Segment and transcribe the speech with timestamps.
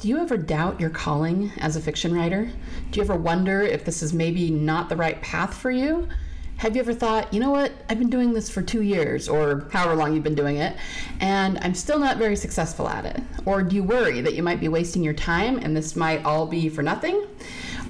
[0.00, 2.50] Do you ever doubt your calling as a fiction writer?
[2.90, 6.08] Do you ever wonder if this is maybe not the right path for you?
[6.56, 9.68] Have you ever thought, you know what, I've been doing this for two years or
[9.70, 10.74] however long you've been doing it,
[11.20, 13.22] and I'm still not very successful at it?
[13.44, 16.46] Or do you worry that you might be wasting your time and this might all
[16.46, 17.26] be for nothing?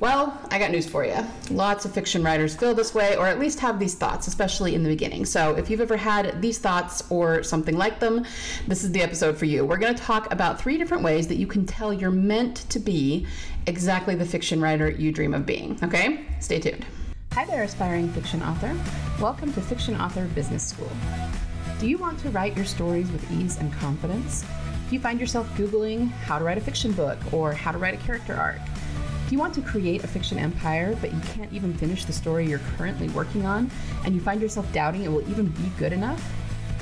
[0.00, 1.14] Well, I got news for you.
[1.50, 4.82] Lots of fiction writers feel this way, or at least have these thoughts, especially in
[4.82, 5.26] the beginning.
[5.26, 8.24] So, if you've ever had these thoughts or something like them,
[8.66, 9.62] this is the episode for you.
[9.62, 12.78] We're going to talk about three different ways that you can tell you're meant to
[12.78, 13.26] be
[13.66, 15.78] exactly the fiction writer you dream of being.
[15.82, 16.24] Okay?
[16.40, 16.86] Stay tuned.
[17.34, 18.74] Hi there, aspiring fiction author.
[19.20, 20.90] Welcome to Fiction Author Business School.
[21.78, 24.46] Do you want to write your stories with ease and confidence?
[24.88, 27.92] Do you find yourself Googling how to write a fiction book or how to write
[27.92, 28.60] a character arc?
[29.30, 32.48] Do you want to create a fiction empire, but you can't even finish the story
[32.48, 33.70] you're currently working on,
[34.04, 36.20] and you find yourself doubting it will even be good enough?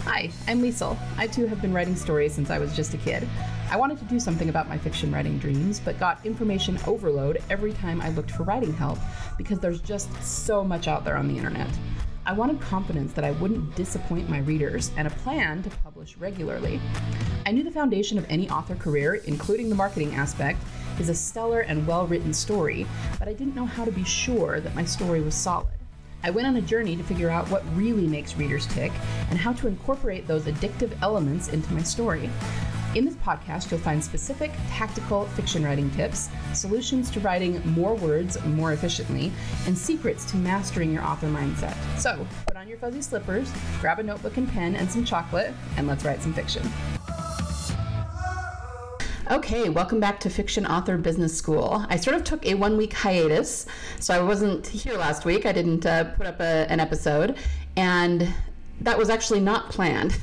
[0.05, 0.97] Hi, I'm Liesel.
[1.19, 3.29] I too have been writing stories since I was just a kid.
[3.71, 7.75] I wanted to do something about my fiction writing dreams, but got information overload every
[7.75, 8.99] time I looked for writing help
[9.37, 11.69] because there's just so much out there on the internet.
[12.25, 16.81] I wanted confidence that I wouldn't disappoint my readers and a plan to publish regularly.
[17.45, 20.63] I knew the foundation of any author career, including the marketing aspect,
[21.01, 22.87] is a stellar and well written story,
[23.19, 25.69] but I didn't know how to be sure that my story was solid.
[26.25, 28.91] I went on a journey to figure out what really makes readers tick
[29.31, 32.29] and how to incorporate those addictive elements into my story.
[32.95, 38.43] In this podcast, you'll find specific tactical fiction writing tips, solutions to writing more words
[38.47, 39.31] more efficiently,
[39.67, 41.77] and secrets to mastering your author mindset.
[41.99, 45.87] So, put on your fuzzy slippers, grab a notebook and pen and some chocolate, and
[45.87, 46.63] let's write some fiction.
[49.31, 51.85] Okay, welcome back to Fiction Author Business School.
[51.91, 53.67] I sort of took a one week hiatus,
[54.01, 55.45] so I wasn't here last week.
[55.45, 57.37] I didn't uh, put up a, an episode,
[57.77, 58.33] and
[58.81, 60.19] that was actually not planned.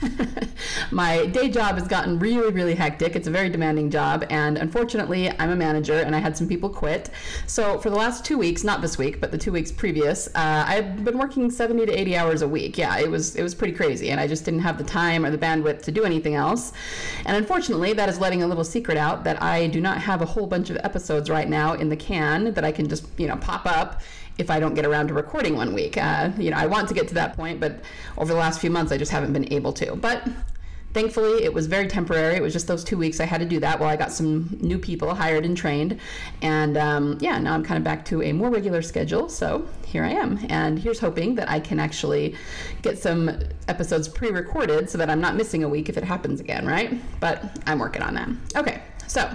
[0.91, 3.15] my day job has gotten really, really hectic.
[3.15, 6.69] It's a very demanding job, and unfortunately, I'm a manager and I had some people
[6.69, 7.09] quit.
[7.47, 10.65] So, for the last two weeks, not this week, but the two weeks previous, uh,
[10.67, 12.77] I've been working 70 to 80 hours a week.
[12.77, 15.31] Yeah, it was it was pretty crazy, and I just didn't have the time or
[15.31, 16.71] the bandwidth to do anything else.
[17.25, 20.25] And unfortunately, that is letting a little secret out that I do not have a
[20.25, 23.35] whole bunch of episodes right now in the can that I can just you know
[23.37, 24.01] pop up
[24.37, 25.97] if I don't get around to recording one week.
[25.97, 27.81] Uh, you know, I want to get to that point, but
[28.17, 29.95] over the last few months, I just haven't been able to.
[29.95, 30.27] But
[30.95, 32.35] thankfully, it was very temporary.
[32.35, 34.57] It was just those two weeks I had to do that while I got some
[34.61, 35.99] new people hired and trained.
[36.41, 39.27] And um, yeah, now I'm kind of back to a more regular schedule.
[39.27, 40.39] So here I am.
[40.49, 42.35] And here's hoping that I can actually
[42.81, 46.39] get some episodes pre recorded so that I'm not missing a week if it happens
[46.39, 46.97] again, right?
[47.19, 48.29] But I'm working on that.
[48.55, 49.29] Okay, so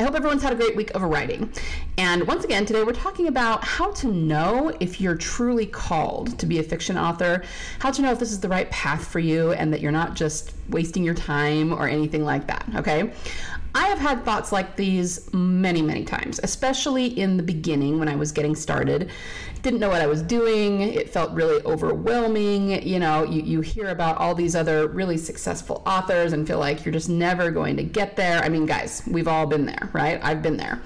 [0.00, 1.52] I hope everyone's had a great week of writing.
[1.96, 6.46] And once again, today we're talking about how to know if you're truly called to
[6.46, 7.42] be a fiction author,
[7.80, 10.14] how to know if this is the right path for you and that you're not
[10.14, 13.12] just wasting your time or anything like that, okay?
[13.78, 18.16] I have had thoughts like these many, many times, especially in the beginning when I
[18.16, 19.08] was getting started.
[19.62, 20.80] Didn't know what I was doing.
[20.80, 22.82] It felt really overwhelming.
[22.84, 26.84] You know, you, you hear about all these other really successful authors and feel like
[26.84, 28.42] you're just never going to get there.
[28.42, 30.18] I mean, guys, we've all been there, right?
[30.24, 30.82] I've been there.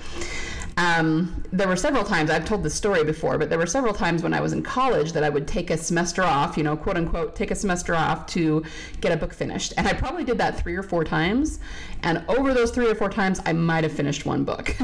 [0.77, 4.23] Um, there were several times, I've told this story before, but there were several times
[4.23, 6.97] when I was in college that I would take a semester off, you know, quote
[6.97, 8.65] unquote, take a semester off to
[9.01, 9.75] get a book finished.
[9.77, 11.61] And I probably did that three or four times.
[12.05, 14.75] And over those three or four times, I might have finished one book.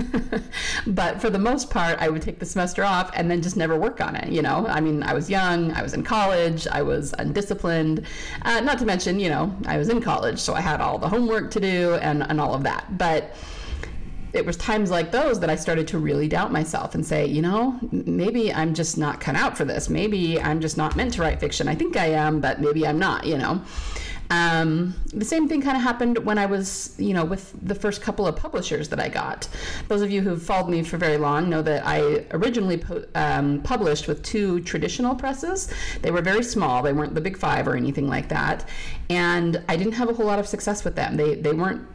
[0.87, 3.77] but for the most part, I would take the semester off and then just never
[3.77, 4.67] work on it, you know?
[4.67, 8.07] I mean, I was young, I was in college, I was undisciplined.
[8.43, 11.09] Uh, not to mention, you know, I was in college, so I had all the
[11.09, 12.99] homework to do and, and all of that.
[12.99, 13.35] But
[14.33, 17.43] it was times like those that I started to really doubt myself and say, you
[17.43, 19.89] know, maybe I'm just not cut out for this.
[19.89, 21.69] Maybe I'm just not meant to write fiction.
[21.69, 23.63] I think I am, but maybe I'm not, you know.
[24.31, 28.03] Um, the same thing kind of happened when I was, you know, with the first
[28.03, 29.49] couple of publishers that I got.
[29.89, 33.63] Those of you who've followed me for very long know that I originally pu- um,
[33.63, 35.73] published with two traditional presses.
[36.03, 38.69] They were very small; they weren't the big five or anything like that,
[39.09, 41.17] and I didn't have a whole lot of success with them.
[41.17, 41.87] They they weren't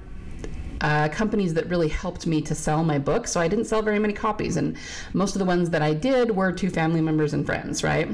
[0.81, 3.27] uh, companies that really helped me to sell my book.
[3.27, 4.77] So I didn't sell very many copies, and
[5.13, 8.09] most of the ones that I did were to family members and friends, right?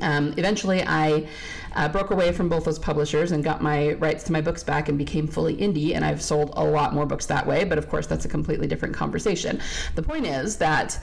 [0.00, 1.28] Um, eventually, I
[1.74, 4.88] uh, broke away from both those publishers and got my rights to my books back
[4.88, 7.64] and became fully indie, and I've sold a lot more books that way.
[7.64, 9.60] But of course, that's a completely different conversation.
[9.94, 10.98] The point is that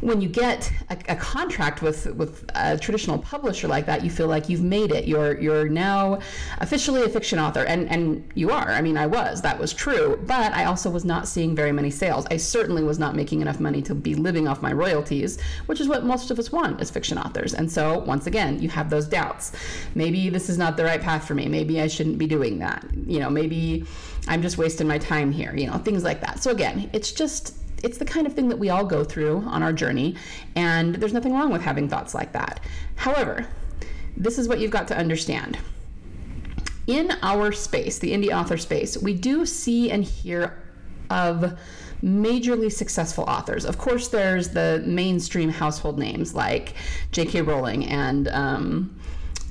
[0.00, 4.26] when you get a, a, contract with with a traditional publisher like that, you feel
[4.26, 5.06] like you've made it.
[5.06, 6.20] You're you're now
[6.58, 8.70] officially a fiction author, and and you are.
[8.70, 9.42] I mean, I was.
[9.42, 10.22] That was true.
[10.26, 12.26] But I also was not seeing very many sales.
[12.30, 15.88] I certainly was not making enough money to be living off my royalties, which is
[15.88, 17.54] what most of us want as fiction authors.
[17.54, 19.52] And so once again, you have those doubts.
[19.94, 21.48] Maybe this is not the right path for me.
[21.48, 22.84] Maybe I shouldn't be doing that.
[23.06, 23.84] You know, maybe
[24.28, 25.54] I'm just wasting my time here.
[25.56, 26.42] You know, things like that.
[26.42, 29.62] So again, it's just it's the kind of thing that we all go through on
[29.62, 30.16] our journey,
[30.54, 32.60] and there's nothing wrong with having thoughts like that.
[32.96, 33.46] However,
[34.16, 35.58] this is what you've got to understand.
[36.86, 40.62] In our space, the indie author space, we do see and hear
[41.10, 41.58] of
[42.02, 43.64] majorly successful authors.
[43.64, 46.74] Of course, there's the mainstream household names like
[47.12, 47.42] J.K.
[47.42, 49.00] Rowling and um,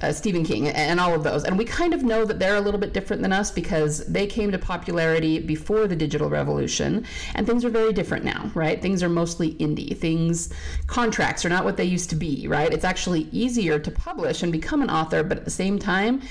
[0.06, 1.44] uh, Stephen King and all of those.
[1.44, 4.28] And we kind of know that they're a little bit different than us because they
[4.28, 8.82] came to popularity before the digital revolution and things are very different now, right?
[8.82, 9.98] Things are mostly indie.
[9.98, 10.54] Things,
[10.88, 12.72] contracts are not what they used to be, right?
[12.72, 16.22] It's actually easier to publish and become an author, but at the same time,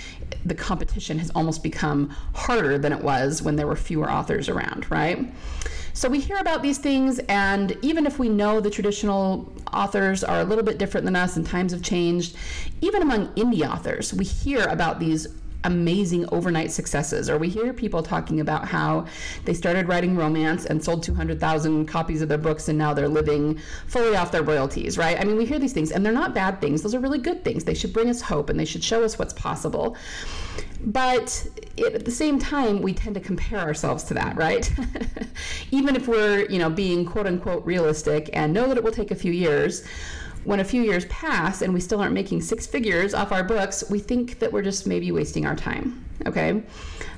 [0.44, 4.91] the competition has almost become harder than it was when there were fewer authors around,
[4.91, 5.32] right?
[5.96, 10.41] So we hear about these things, and even if we know the traditional authors are
[10.41, 12.37] a little bit different than us and times have changed,
[12.81, 15.29] even among indie authors, we hear about these
[15.62, 19.06] amazing overnight successes, or we hear people talking about how
[19.44, 23.58] they started writing romance and sold 200,000 copies of their books and now they're living
[23.87, 25.19] fully off their royalties, right?
[25.19, 26.82] I mean, we hear these things and they're not bad things.
[26.82, 27.64] Those are really good things.
[27.64, 29.97] They should bring us hope and they should show us what's possible.
[30.85, 31.47] But
[31.77, 34.71] it, at the same time, we tend to compare ourselves to that, right?
[35.71, 39.11] Even if we're, you know, being quote unquote realistic and know that it will take
[39.11, 39.87] a few years,
[40.45, 43.83] when a few years pass and we still aren't making six figures off our books,
[43.91, 46.05] we think that we're just maybe wasting our time.
[46.26, 46.62] Okay.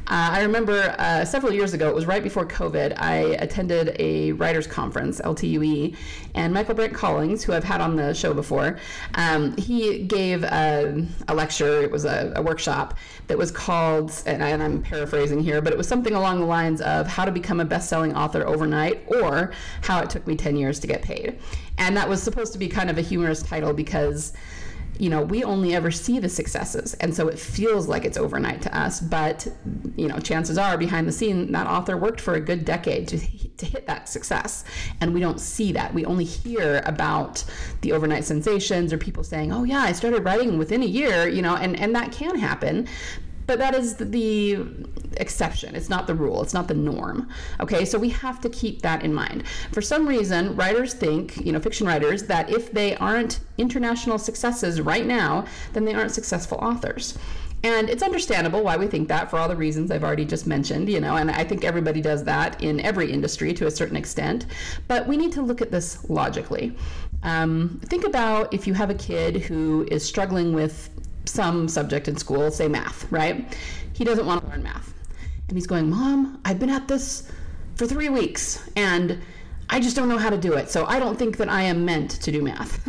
[0.09, 4.33] Uh, I remember uh, several years ago, it was right before COVID, I attended a
[4.33, 5.97] writers' conference, LTUE,
[6.37, 8.79] and Michaelbrent Collings, who I've had on the show before,
[9.15, 14.45] um, he gave a, a, lecture, it was a, a workshop that was called, and,
[14.45, 17.59] I, am paraphrasing here, but it was something along the lines of how to become
[17.59, 19.51] a best selling author overnight or
[19.83, 21.37] how it took me 10 years to get paid.
[21.79, 24.35] And that was supposed to be kind of a humorous title because
[24.99, 26.95] you know, we only ever see the successes.
[26.95, 29.01] And so it feels like it's overnight to us.
[29.01, 29.47] But,
[29.97, 33.19] you know, chances are behind the scene, that author worked for a good decade to,
[33.19, 34.65] to hit that success.
[35.01, 35.93] And we don't see that.
[35.95, 37.45] We only hear about
[37.81, 41.43] the overnight sensations or people saying, oh, yeah, I started writing within a year, you
[41.43, 42.89] know, and, and that can happen.
[43.47, 44.59] But that is the
[45.19, 45.75] exception.
[45.75, 46.43] It's not the rule.
[46.43, 47.29] It's not the norm.
[47.61, 49.45] Okay, so we have to keep that in mind.
[49.73, 54.81] For some reason, writers think, you know, fiction writers, that if they aren't international successes
[54.81, 57.19] right now, then they aren't successful authors.
[57.63, 60.89] And it's understandable why we think that for all the reasons I've already just mentioned,
[60.89, 64.47] you know, and I think everybody does that in every industry to a certain extent.
[64.87, 66.77] But we need to look at this logically.
[67.23, 70.91] Um, think about if you have a kid who is struggling with
[71.27, 73.57] some subject in school, say math, right?
[73.93, 74.95] He doesn't want to learn math.
[75.49, 77.31] And he's going, Mom, I've been at this
[77.77, 79.21] for three weeks and
[79.69, 80.71] I just don't know how to do it.
[80.71, 82.81] So I don't think that I am meant to do math.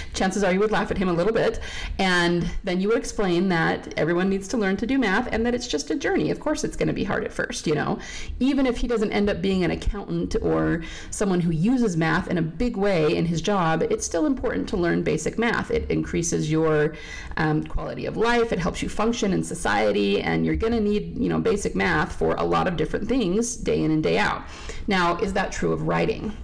[0.14, 1.60] Chances are you would laugh at him a little bit.
[1.98, 5.54] And then you would explain that everyone needs to learn to do math and that
[5.54, 6.30] it's just a journey.
[6.30, 7.98] Of course, it's going to be hard at first, you know.
[8.38, 12.38] Even if he doesn't end up being an accountant or someone who uses math in
[12.38, 15.70] a big way in his job, it's still important to learn basic math.
[15.70, 16.94] It increases your
[17.36, 21.18] um, quality of life, it helps you function in society, and you're going to need,
[21.18, 24.42] you know, basic math for a lot of different things day in and day out.
[24.86, 26.36] Now, is that true of writing?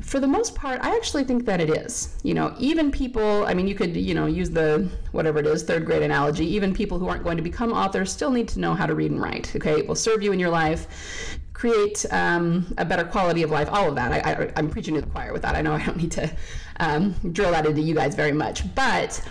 [0.00, 2.16] For the most part, I actually think that it is.
[2.24, 5.62] You know, even people, I mean, you could, you know, use the whatever it is,
[5.62, 8.74] third grade analogy, even people who aren't going to become authors still need to know
[8.74, 9.54] how to read and write.
[9.54, 13.68] Okay, it will serve you in your life create um, a better quality of life,
[13.70, 14.10] all of that.
[14.26, 15.54] I—I'm preaching to the choir with that.
[15.54, 16.30] I know I don't need to
[16.78, 18.74] um, drill that into you guys very much.
[18.74, 19.22] But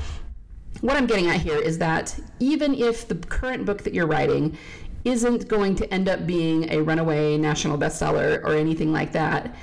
[0.82, 4.56] what I'm getting at here is that even if the current book that you're writing
[5.06, 9.56] isn't going to end up being a runaway national bestseller or anything like that,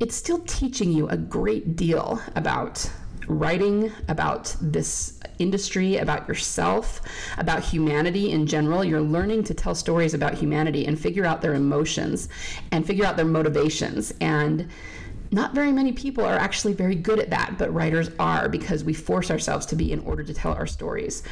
[0.00, 2.90] it's still teaching you a great deal about
[3.28, 7.00] writing, about this industry, about yourself,
[7.38, 8.84] about humanity in general.
[8.84, 12.28] You're learning to tell stories about humanity and figure out their emotions
[12.72, 14.12] and figure out their motivations.
[14.20, 14.68] And
[15.30, 18.92] not very many people are actually very good at that, but writers are because we
[18.92, 21.22] force ourselves to be in order to tell our stories.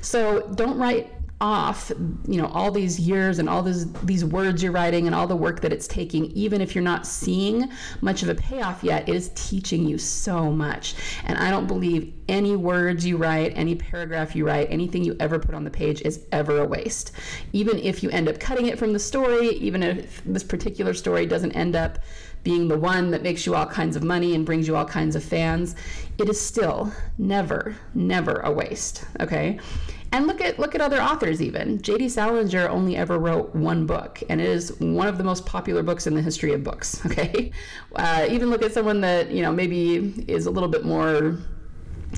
[0.00, 1.92] So don't write off
[2.26, 5.36] you know all these years and all these these words you're writing and all the
[5.36, 9.14] work that it's taking even if you're not seeing much of a payoff yet it
[9.14, 10.96] is teaching you so much.
[11.24, 15.38] And i don't believe any words you write any paragraph you write anything you ever
[15.38, 17.12] put on the page is ever a waste.
[17.52, 21.24] Even if you end up cutting it from the story even if this particular story
[21.24, 22.00] doesn't end up
[22.42, 25.14] being the one that makes you all kinds of money and brings you all kinds
[25.14, 25.76] of fans
[26.18, 29.58] it is still never never a waste okay
[30.12, 31.80] and look at look at other authors even.
[31.82, 32.08] J.D.
[32.08, 36.06] Salinger only ever wrote one book, and it is one of the most popular books
[36.06, 37.00] in the history of books.
[37.08, 37.52] Okay,
[37.96, 41.38] uh, even look at someone that you know maybe is a little bit more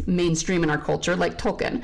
[0.06, 1.82] mainstream in our culture, like Tolkien.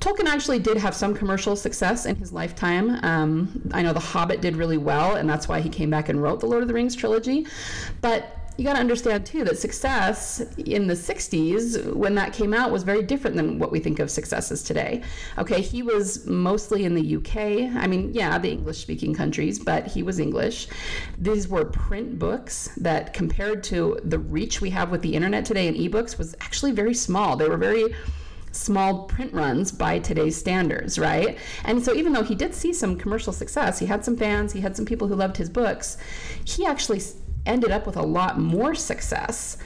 [0.00, 2.98] Tolkien actually did have some commercial success in his lifetime.
[3.04, 6.22] Um, I know The Hobbit did really well, and that's why he came back and
[6.22, 7.46] wrote the Lord of the Rings trilogy.
[8.00, 12.70] But you got to understand too that success in the 60s when that came out
[12.70, 15.02] was very different than what we think of successes today.
[15.38, 19.86] Okay he was mostly in the uk i mean yeah the english speaking countries but
[19.86, 20.68] he was english.
[21.18, 25.68] These were print books that compared to the reach we have with the internet today
[25.68, 27.36] and ebooks was actually very small.
[27.36, 27.94] They were very
[28.52, 31.38] small print runs by today's standards, right?
[31.64, 34.60] And so even though he did see some commercial success, he had some fans, he
[34.60, 35.96] had some people who loved his books,
[36.44, 37.00] he actually
[37.46, 39.56] ended up with a lot more success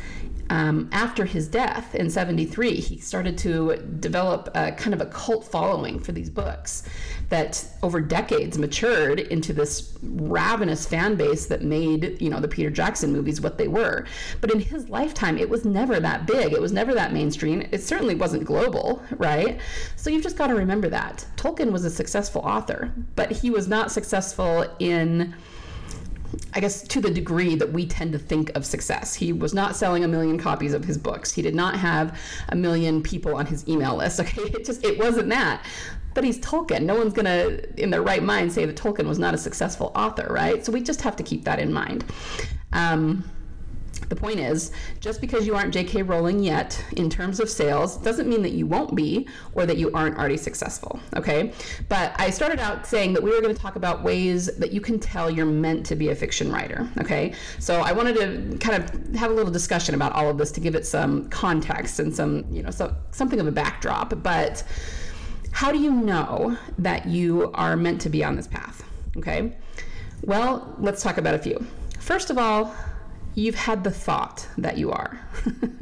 [0.50, 5.44] um, after his death in 73 he started to develop a kind of a cult
[5.44, 6.82] following for these books
[7.30, 12.70] that over decades matured into this ravenous fan base that made you know the peter
[12.70, 14.04] jackson movies what they were.
[14.40, 16.52] But in his lifetime it was never that big.
[16.52, 17.66] It was never that mainstream.
[17.70, 19.58] It certainly wasn't global right?
[19.96, 21.26] So you've just got to remember that.
[21.36, 25.34] Tolkien was a successful author but he was not successful in
[26.54, 29.14] I guess to the degree that we tend to think of success.
[29.14, 31.32] He was not selling a million copies of his books.
[31.32, 34.20] He did not have a million people on his email list.
[34.24, 35.64] Okay, it just it wasn't that.
[36.14, 36.84] But he's Tolkien.
[36.84, 40.26] No one's gonna, in their right mind, say that Tolkien was not a successful author,
[40.30, 40.64] right?
[40.64, 42.04] So we just have to keep that in mind.
[42.72, 43.28] Um,
[44.08, 46.02] the point is, just because you aren't J.K.
[46.02, 49.90] Rowling yet in terms of sales doesn't mean that you won't be or that you
[49.92, 51.52] aren't already successful, okay?
[51.88, 54.80] But I started out saying that we were going to talk about ways that you
[54.80, 57.34] can tell you're meant to be a fiction writer, okay?
[57.58, 60.60] So I wanted to kind of have a little discussion about all of this to
[60.60, 64.22] give it some context and some, you know, so, something of a backdrop.
[64.22, 64.64] But
[65.52, 68.82] how do you know that you are meant to be on this path,
[69.16, 69.56] okay?
[70.22, 71.64] Well, let's talk about a few.
[72.00, 72.74] First of all,
[73.34, 75.20] you've had the thought that you are.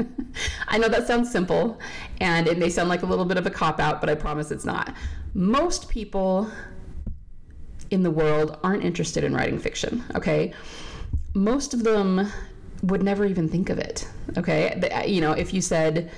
[0.69, 1.79] I know that sounds simple
[2.21, 4.51] and it may sound like a little bit of a cop out, but I promise
[4.51, 4.95] it's not.
[5.35, 6.51] Most people
[7.91, 10.53] in the world aren't interested in writing fiction, okay?
[11.35, 12.27] Most of them
[12.83, 14.71] would never even think of it, okay?
[14.73, 16.11] Uh, you know, if you said,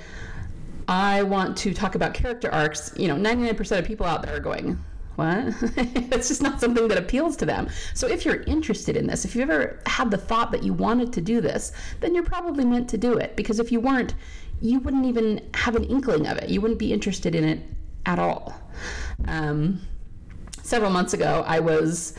[0.87, 4.39] I want to talk about character arcs, you know, 99% of people out there are
[4.39, 4.77] going,
[5.15, 5.53] what?
[5.77, 7.69] it's just not something that appeals to them.
[7.93, 11.13] So if you're interested in this, if you've ever had the thought that you wanted
[11.13, 13.35] to do this, then you're probably meant to do it.
[13.35, 14.15] Because if you weren't,
[14.61, 16.49] you wouldn't even have an inkling of it.
[16.49, 17.59] You wouldn't be interested in it
[18.05, 18.53] at all.
[19.27, 19.81] Um,
[20.61, 22.13] several months ago, I was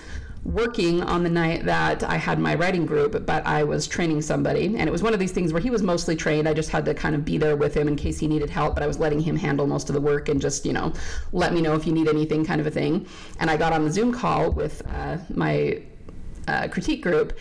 [0.46, 4.66] working on the night that I had my writing group, but I was training somebody.
[4.76, 6.48] And it was one of these things where he was mostly trained.
[6.48, 8.74] I just had to kind of be there with him in case he needed help,
[8.74, 10.92] but I was letting him handle most of the work and just, you know,
[11.32, 13.06] let me know if you need anything kind of a thing.
[13.40, 15.82] And I got on the Zoom call with uh, my
[16.46, 17.36] uh, critique group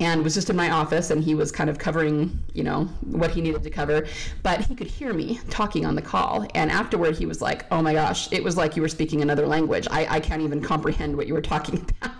[0.00, 3.30] and was just in my office and he was kind of covering you know what
[3.30, 4.06] he needed to cover
[4.42, 7.82] but he could hear me talking on the call and afterward he was like oh
[7.82, 11.16] my gosh it was like you were speaking another language i, I can't even comprehend
[11.16, 12.17] what you were talking about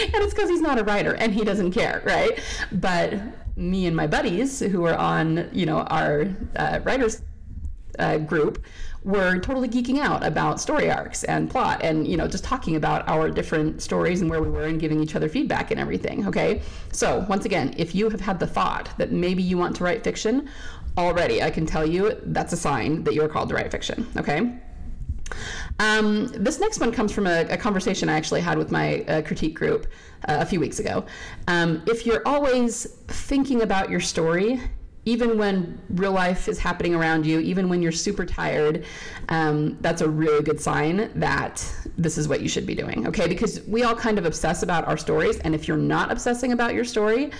[0.14, 2.38] and it's because he's not a writer and he doesn't care right?
[2.72, 3.14] But
[3.56, 7.22] me and my buddies who were on you know our uh, writers
[7.98, 8.64] uh, group
[9.02, 13.06] were totally geeking out about story arcs and plot and you know just talking about
[13.08, 16.62] our different stories and where we were and giving each other feedback and everything okay?
[16.92, 20.04] So once again if you have had the thought that maybe you want to write
[20.04, 20.48] fiction
[20.98, 24.58] already i can tell you that's a sign that you're called to write fiction okay
[25.78, 29.22] um, this next one comes from a, a, conversation I actually had with my uh,
[29.22, 29.86] critique group
[30.28, 31.04] uh, a few weeks ago.
[31.48, 34.60] Um, if you're always thinking about your story
[35.06, 38.84] even when real life is happening around you, even when you're super tired,
[39.30, 43.06] um, that's a really good sign that this is what you should be doing.
[43.06, 46.52] Okay, because we all kind of obsess about our stories, and if you're not obsessing
[46.52, 47.30] about your story,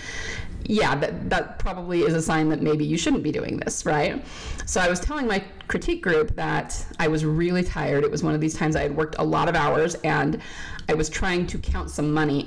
[0.65, 4.23] yeah, that, that probably is a sign that maybe you shouldn't be doing this, right?
[4.65, 8.03] So I was telling my critique group that I was really tired.
[8.03, 10.41] It was one of these times I had worked a lot of hours and
[10.89, 12.43] I was trying to count some money.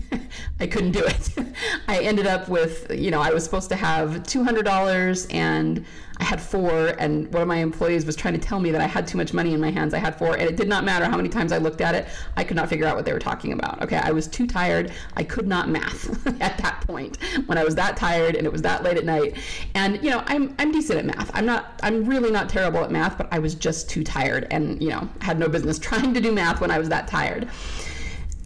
[0.60, 1.30] I couldn't do it.
[1.88, 5.86] I ended up with, you know, I was supposed to have $200 and
[6.18, 8.86] I had four, and one of my employees was trying to tell me that I
[8.86, 9.92] had too much money in my hands.
[9.92, 12.08] I had four, and it did not matter how many times I looked at it.
[12.36, 13.82] I could not figure out what they were talking about.
[13.82, 14.92] Okay, I was too tired.
[15.16, 18.62] I could not math at that point when I was that tired and it was
[18.62, 19.36] that late at night.
[19.74, 21.30] And you know, I'm I'm decent at math.
[21.34, 21.78] I'm not.
[21.82, 25.08] I'm really not terrible at math, but I was just too tired, and you know,
[25.20, 27.48] had no business trying to do math when I was that tired.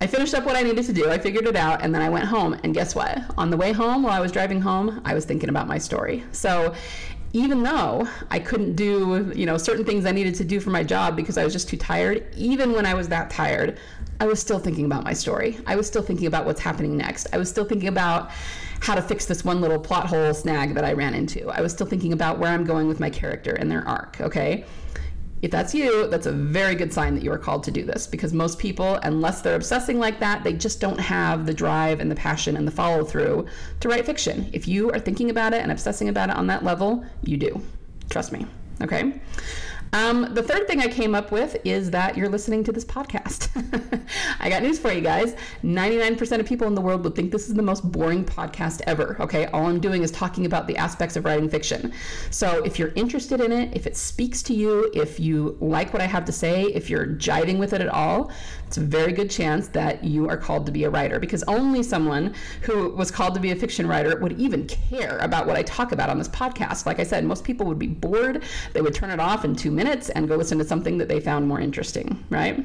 [0.03, 1.11] I finished up what I needed to do.
[1.11, 2.59] I figured it out, and then I went home.
[2.65, 3.19] And guess what?
[3.37, 6.25] On the way home, while I was driving home, I was thinking about my story.
[6.33, 6.75] So
[7.33, 10.83] even though I couldn't do, you know, certain things I needed to do for my
[10.83, 13.79] job because I was just too tired, even when I was that tired,
[14.21, 15.59] I was still thinking about my story.
[15.67, 17.29] I was still thinking about what's happening next.
[17.33, 18.31] I was still thinking about
[18.81, 21.49] how to fix this one little plot hole snag that I ran into.
[21.51, 24.65] I was still thinking about where I'm going with my character and their arc, okay?
[25.43, 28.07] If that's you, that's a very good sign that you are called to do this
[28.07, 32.11] because most people, unless they're obsessing like that, they just don't have the drive and
[32.11, 33.47] the passion and the follow through
[33.81, 34.51] to write fiction.
[34.53, 37.63] If you are thinking about it and obsessing about it on that level, you do.
[38.11, 38.47] Trust me.
[38.83, 39.21] Okay?
[39.93, 43.49] Um, the third thing I came up with is that you're listening to this podcast.
[44.41, 47.49] I got news for you guys 99% of people in the world would think this
[47.49, 49.17] is the most boring podcast ever.
[49.19, 51.93] Okay, all I'm doing is talking about the aspects of writing fiction.
[52.31, 56.03] So if you're interested in it, if it speaks to you, if you like what
[56.03, 58.31] I have to say, if you're jiving with it at all,
[58.67, 61.83] it's a very good chance that you are called to be a writer because only
[61.83, 65.65] someone who was called to be a fiction writer would even care about what I
[65.65, 66.87] talk about on this podcast.
[66.87, 69.73] Like I said, most people would be bored, they would turn it off in two
[69.73, 72.65] minutes and go listen to something that they found more interesting, right?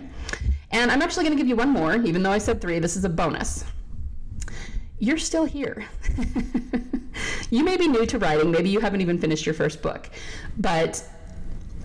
[0.71, 2.95] And I'm actually going to give you one more, even though I said three, this
[2.95, 3.65] is a bonus.
[4.99, 5.85] You're still here.
[7.49, 10.09] you may be new to writing, maybe you haven't even finished your first book,
[10.57, 11.03] but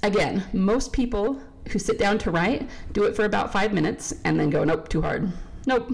[0.03, 4.39] again, most people who sit down to write do it for about five minutes and
[4.39, 5.31] then go, nope, too hard.
[5.67, 5.93] Nope.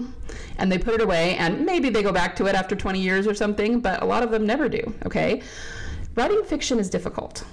[0.57, 3.27] And they put it away, and maybe they go back to it after 20 years
[3.27, 5.41] or something, but a lot of them never do, okay?
[6.15, 7.43] Writing fiction is difficult.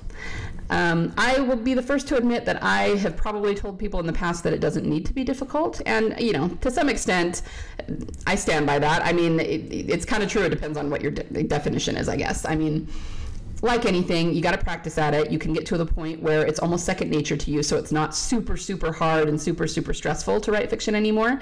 [0.71, 4.07] Um, I will be the first to admit that I have probably told people in
[4.07, 5.81] the past that it doesn't need to be difficult.
[5.87, 7.43] And, you know, to some extent,
[8.27, 9.05] I stand by that.
[9.05, 10.43] I mean, it, it's kind of true.
[10.43, 12.45] It depends on what your de- definition is, I guess.
[12.47, 12.89] I mean,
[13.63, 15.31] like anything, you got to practice at it.
[15.31, 17.93] You can get to the point where it's almost second nature to you, so it's
[17.93, 21.41] not super, super hard and super, super stressful to write fiction anymore.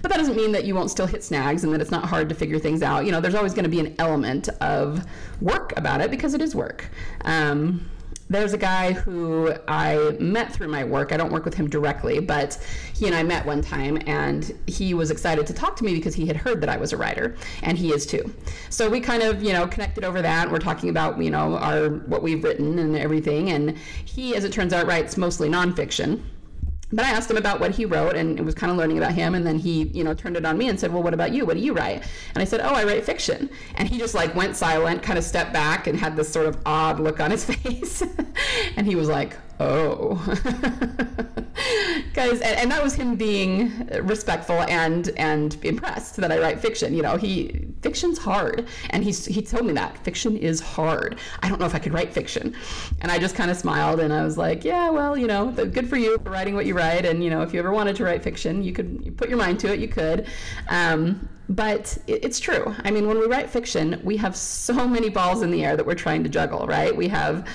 [0.00, 2.28] But that doesn't mean that you won't still hit snags and that it's not hard
[2.28, 3.06] to figure things out.
[3.06, 5.04] You know, there's always going to be an element of
[5.40, 6.88] work about it because it is work.
[7.24, 7.90] Um,
[8.28, 11.12] there's a guy who I met through my work.
[11.12, 12.58] I don't work with him directly, but
[12.94, 16.14] he and I met one time, and he was excited to talk to me because
[16.14, 18.32] he had heard that I was a writer, and he is too.
[18.70, 20.50] So we kind of, you know, connected over that.
[20.50, 23.50] We're talking about, you know, our what we've written and everything.
[23.50, 26.22] And he, as it turns out, writes mostly nonfiction
[26.94, 29.12] but I asked him about what he wrote and it was kind of learning about
[29.12, 29.34] him.
[29.34, 31.44] And then he, you know, turned it on me and said, Well, what about you?
[31.44, 32.04] What do you write?
[32.34, 33.50] And I said, Oh, I write fiction.
[33.74, 36.56] And he just like went silent, kind of stepped back and had this sort of
[36.64, 38.02] odd look on his face.
[38.76, 40.14] and he was like, oh.
[42.14, 46.94] Guys and, and, that was him being respectful and and impressed that i write fiction
[46.94, 48.66] you know he fiction's hard.
[48.90, 51.18] And he's he told me that fiction is hard.
[51.42, 52.56] I don't know if i could write fiction.
[53.00, 55.88] And i just kind of smiled and i was like yeah well you know good
[55.88, 57.04] for you for writing what you write.
[57.04, 59.38] And you know if you ever wanted to write fiction you could you put your
[59.38, 60.26] mind to it you could.
[60.68, 62.74] Um, but it's true.
[62.84, 65.84] I mean, when we write fiction, we have so many balls in the air that
[65.84, 66.96] we're trying to juggle, right?
[66.96, 67.46] We have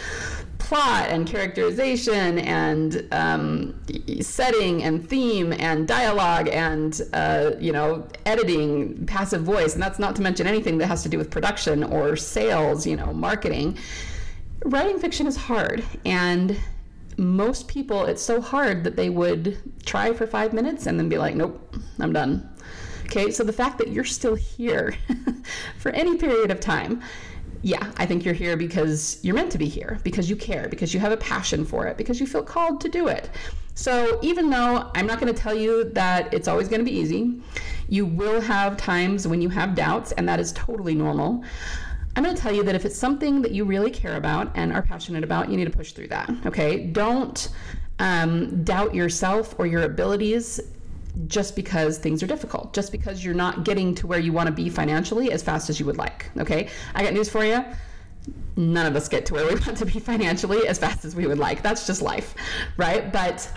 [0.69, 3.73] plot and characterization and um,
[4.21, 9.73] setting and theme and dialogue and uh, you know editing passive voice.
[9.73, 12.95] And that's not to mention anything that has to do with production or sales you
[12.95, 13.79] know marketing.
[14.63, 15.83] Writing fiction is hard.
[16.05, 16.55] And
[17.17, 21.17] most people it's so hard that they would try for five minutes and then be
[21.17, 22.47] like nope i'm done.
[23.05, 24.95] Okay so the fact that you're still here
[25.79, 27.01] for any period of time
[27.61, 30.93] yeah, I think you're here because you're meant to be here, because you care, because
[30.93, 33.29] you have a passion for it, because you feel called to do it.
[33.75, 36.97] So, even though I'm not going to tell you that it's always going to be
[36.97, 37.41] easy,
[37.87, 41.43] you will have times when you have doubts, and that is totally normal.
[42.15, 44.73] I'm going to tell you that if it's something that you really care about and
[44.73, 46.29] are passionate about, you need to push through that.
[46.45, 46.87] Okay?
[46.87, 47.49] Don't
[47.99, 50.59] um, doubt yourself or your abilities
[51.27, 54.53] just because things are difficult, just because you're not getting to where you want to
[54.53, 56.29] be financially as fast as you would like.
[56.37, 57.63] Okay, I got news for you.
[58.55, 61.27] None of us get to where we want to be financially as fast as we
[61.27, 61.61] would like.
[61.61, 62.35] That's just life,
[62.77, 63.11] right?
[63.11, 63.51] But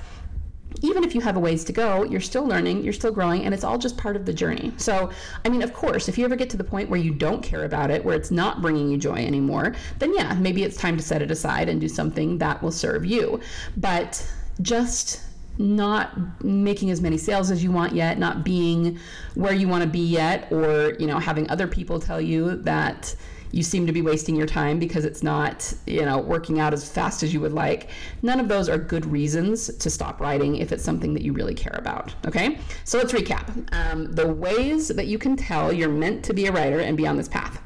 [0.81, 3.55] even if you have a ways to go, you're still learning, you're still growing, and
[3.55, 4.73] it's all just part of the journey.
[4.77, 5.11] So,
[5.45, 7.65] I mean, of course, if you ever get to the point where you don't care
[7.65, 11.03] about it, where it's not bringing you joy anymore, then yeah, maybe it's time to
[11.03, 13.41] set it aside and do something that will serve you.
[13.77, 14.27] But
[14.62, 15.21] just
[15.59, 18.99] not making as many sales as you want yet, not being
[19.35, 23.15] where you want to be yet, or you know having other people tell you that
[23.53, 26.91] you seem to be wasting your time because it's not you know working out as
[26.91, 27.91] fast as you would like
[28.23, 31.55] none of those are good reasons to stop writing if it's something that you really
[31.55, 32.59] care about okay?
[32.85, 33.69] So let's recap.
[33.75, 37.07] Um, the ways that you can tell you're meant to be a writer and be
[37.07, 37.61] on this path.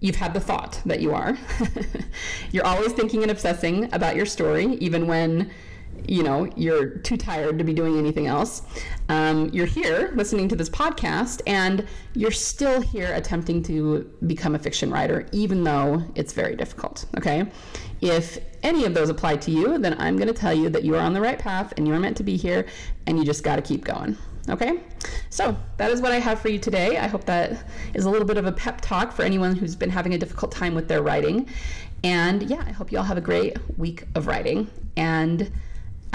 [0.00, 1.38] You've had the thought that you are.
[2.52, 5.50] you're always thinking and obsessing about your story, even when
[6.08, 8.62] you know you're too tired to be doing anything else.
[9.08, 14.58] Um, you're here listening to this podcast, and you're still here attempting to become a
[14.58, 17.06] fiction writer, even though it's very difficult.
[17.16, 17.46] Okay.
[18.00, 20.94] If any of those apply to you, then I'm going to tell you that you
[20.96, 22.66] are on the right path and you're meant to be here,
[23.06, 24.16] and you just got to keep going.
[24.48, 24.78] Okay,
[25.28, 26.98] so that is what I have for you today.
[26.98, 29.90] I hope that is a little bit of a pep talk for anyone who's been
[29.90, 31.48] having a difficult time with their writing.
[32.04, 34.70] And yeah, I hope you all have a great week of writing.
[34.96, 35.50] And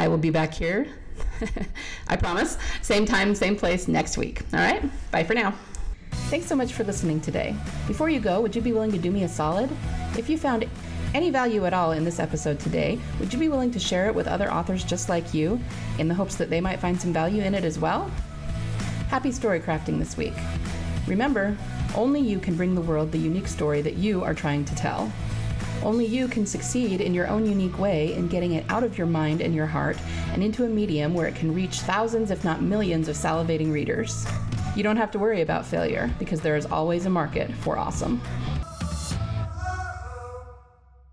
[0.01, 0.87] I will be back here,
[2.07, 4.41] I promise, same time, same place next week.
[4.51, 5.53] All right, bye for now.
[6.31, 7.55] Thanks so much for listening today.
[7.85, 9.69] Before you go, would you be willing to do me a solid?
[10.17, 10.67] If you found
[11.13, 14.15] any value at all in this episode today, would you be willing to share it
[14.15, 15.59] with other authors just like you
[15.99, 18.09] in the hopes that they might find some value in it as well?
[19.09, 20.33] Happy story crafting this week.
[21.05, 21.55] Remember,
[21.93, 25.13] only you can bring the world the unique story that you are trying to tell.
[25.83, 29.07] Only you can succeed in your own unique way in getting it out of your
[29.07, 29.97] mind and your heart
[30.31, 34.25] and into a medium where it can reach thousands, if not millions, of salivating readers.
[34.75, 38.21] You don't have to worry about failure because there is always a market for awesome.